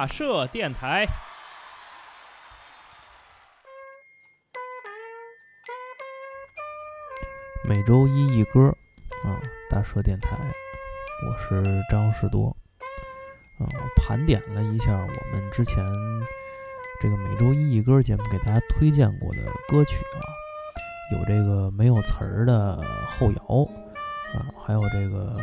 [0.00, 1.06] 大社电台。
[7.68, 8.74] 每周一一歌
[9.22, 9.36] 啊，
[9.68, 10.38] 大社电台，
[11.26, 12.48] 我是张士多。
[13.58, 15.84] 啊，我盘点了一下我们之前
[17.02, 20.24] 这个每周一一歌节目给大家推荐过的歌曲啊，
[21.12, 23.70] 有这个没有词儿的后摇
[24.32, 25.36] 啊，还有这个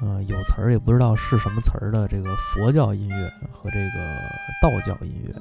[0.00, 4.16] 呃有词儿也不知道是什么词儿的这个佛教音乐和这个
[4.62, 5.34] 道教音乐，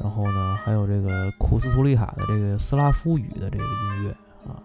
[0.00, 4.10] 然后呢，还有这个库斯图里卡的这个斯拉夫语的这个音乐
[4.50, 4.56] 啊，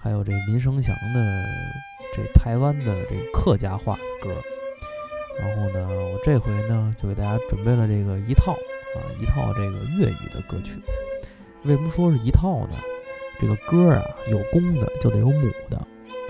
[0.00, 1.44] 还有这林生祥的
[2.14, 4.34] 这台湾的这个客家话的歌。
[5.38, 10.72] 然后呢，我这回呢就给大家准备了这个一套啊，一套这个粤语的歌曲。
[11.62, 12.76] 为什么说是一套呢？
[13.38, 15.50] 这个歌啊，有公的就得有母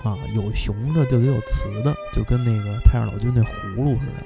[0.05, 4.25] 啊，有雄的就得有雌的，就跟那个太上老君那葫芦似的。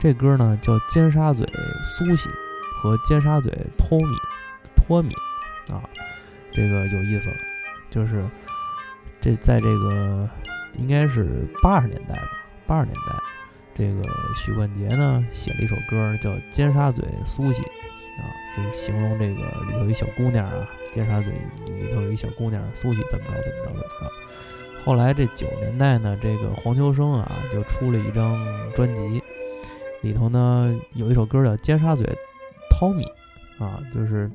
[0.00, 1.44] 这歌呢叫《尖沙咀
[1.84, 2.28] 苏西》
[2.74, 4.16] 和《尖沙咀托米
[4.74, 5.14] 托米》
[5.72, 5.82] 啊，
[6.50, 7.36] 这个有意思了，
[7.90, 8.24] 就是
[9.20, 10.28] 这在这个
[10.78, 12.22] 应该是八十年代吧，
[12.66, 13.14] 八十年代。
[13.76, 14.02] 这个
[14.36, 18.24] 许冠杰呢写了一首歌叫《尖沙咀苏西》，啊，
[18.56, 21.30] 就形容这个里头一小姑娘啊，尖沙咀
[21.66, 24.12] 里头一小姑娘苏西怎么着怎么着怎么着。
[24.84, 28.38] 后来这九十年代呢，这个黄秋生啊就出了一张
[28.74, 29.22] 专辑，
[30.02, 32.04] 里头呢有一首歌叫《尖沙咀
[32.70, 33.04] 汤米》，
[33.64, 34.30] 啊，就是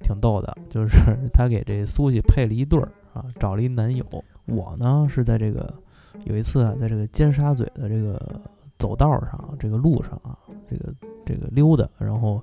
[0.00, 0.98] 挺逗的，就是
[1.32, 4.04] 他给这苏西配了一对儿啊，找了一男友。
[4.46, 5.72] 我呢是在这个
[6.24, 8.20] 有一次啊，在这个尖沙咀的这个。
[8.78, 10.36] 走道上，这个路上啊，
[10.68, 10.92] 这个
[11.24, 12.38] 这个溜达，然后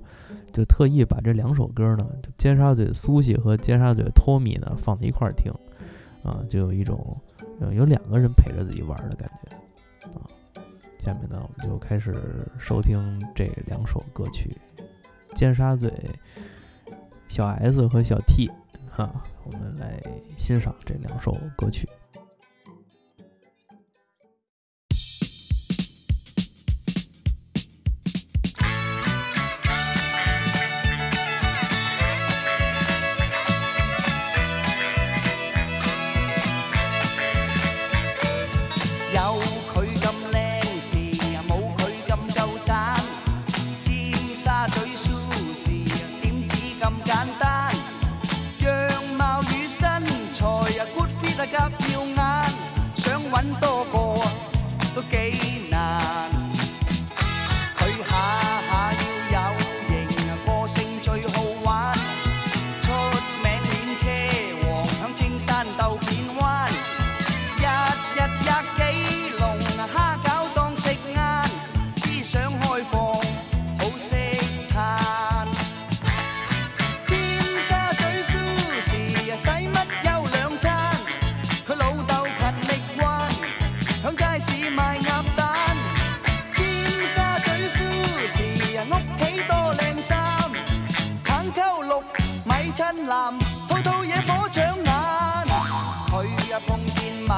[0.52, 2.04] 就特意把这两首歌呢，
[2.36, 5.52] 尖沙咀苏西和尖沙咀托米呢放在一块儿听，
[6.24, 7.16] 啊，就有一种
[7.72, 10.26] 有两个人陪着自己玩的感觉，啊，
[11.04, 14.56] 下面呢我们就开始收听这两首歌曲，
[15.34, 15.92] 尖沙咀
[17.28, 18.50] 小 S 和小 T，
[18.90, 20.02] 哈，我们来
[20.36, 21.88] 欣赏这两首歌曲。
[92.74, 94.84] 真男吐吐野火掌眼
[96.10, 97.30] 佢啊碰见猛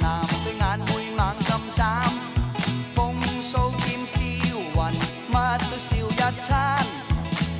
[0.00, 2.02] 男对眼会猛咁眨
[2.92, 4.20] 风骚兼销
[4.74, 4.92] 魂
[5.30, 6.84] 乜都笑一餐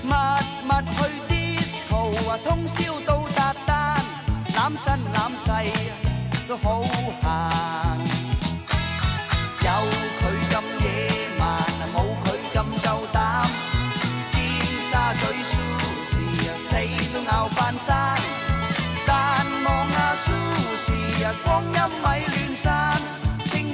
[0.02, 0.16] 默
[0.66, 0.98] 默去
[1.28, 3.94] disco 啊通宵都达单
[4.56, 5.70] 揽身揽世
[6.48, 7.49] 都好闲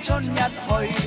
[0.06, 0.38] 春一
[0.86, 1.05] 去。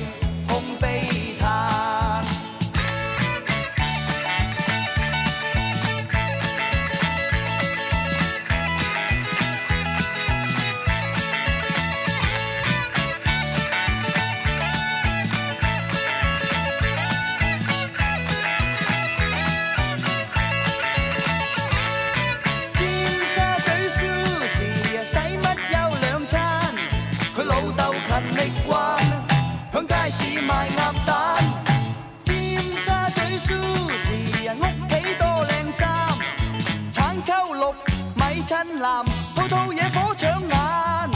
[38.80, 39.04] 男
[39.36, 41.10] 套套野火搶眼，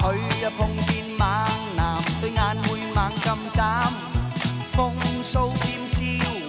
[0.00, 0.02] 佢
[0.44, 1.26] 啊碰見猛
[1.76, 3.88] 男，對眼会猛咁眨，
[4.74, 5.96] 風騷兼笑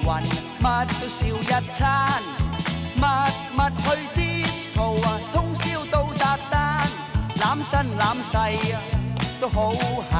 [0.03, 0.07] 雲，
[0.61, 0.65] 乜
[0.99, 2.21] 都笑一餐，
[2.95, 3.03] 密
[3.53, 3.85] 密去
[4.15, 6.55] disco 啊，通宵到達旦，
[7.39, 8.75] 揽身揽世啊，
[9.39, 10.15] 都好闲，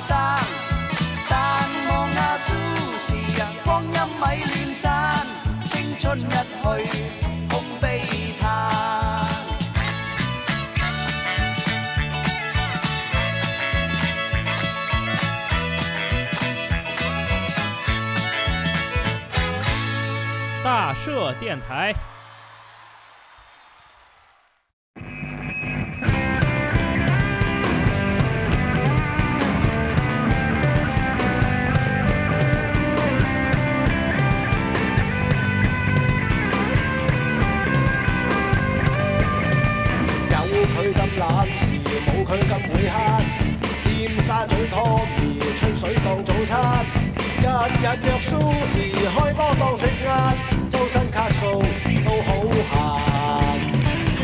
[0.00, 0.16] 生。
[1.28, 2.54] 但望阿叔
[2.98, 3.14] 时
[3.64, 5.26] 光阴咪乱山，
[5.66, 6.28] 青春一去
[7.48, 8.02] 空悲
[8.40, 8.46] 叹。
[20.64, 21.94] 大社电台。
[46.50, 48.30] 日日若输
[48.72, 48.74] 时
[49.14, 50.34] 开波当食压
[50.68, 51.62] 周身卡数
[52.04, 52.68] 都好闲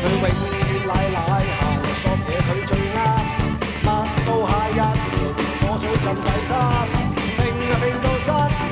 [0.03, 1.17] 佢永远奶奶
[1.61, 1.63] 行
[2.03, 3.47] 索嘢佢最啱。
[3.85, 3.89] 抹
[4.27, 4.81] 到下一
[5.61, 6.51] 火水浸底衫
[7.37, 7.39] 拼
[7.71, 8.66] 啊拼到膝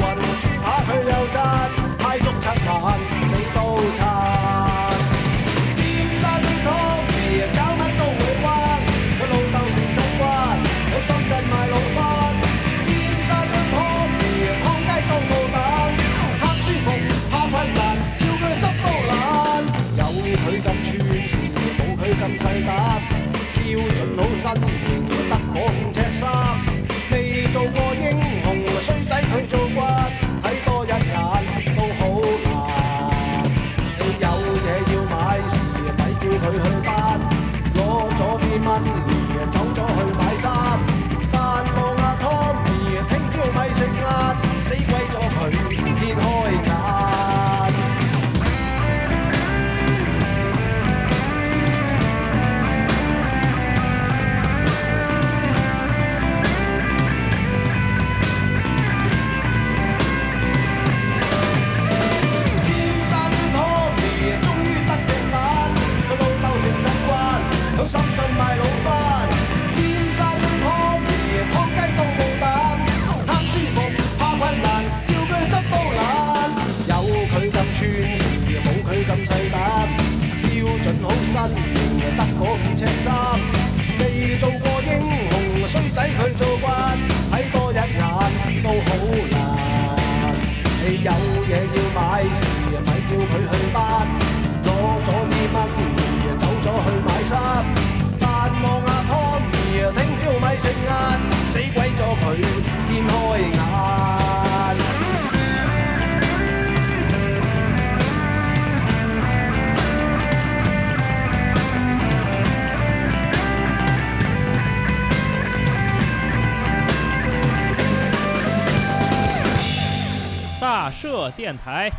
[121.31, 121.91] 电台